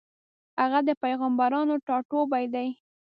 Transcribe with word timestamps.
هغه 0.61 0.79
د 0.87 0.89
پېغمبرانو 1.01 1.75
ټاټوبی 1.87 2.45
دی. 2.53 2.67